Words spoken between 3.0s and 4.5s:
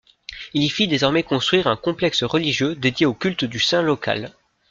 au culte du saint local.